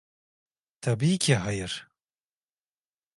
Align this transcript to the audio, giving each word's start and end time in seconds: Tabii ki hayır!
Tabii 0.81 1.17
ki 1.19 1.35
hayır! 1.35 1.87